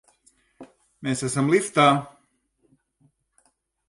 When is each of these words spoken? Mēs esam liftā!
Mēs 1.07 1.19
esam 1.27 1.51
liftā! 1.55 1.85